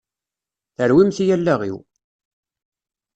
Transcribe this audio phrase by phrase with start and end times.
[0.75, 1.77] Terwim-iyi allaɣ-iw!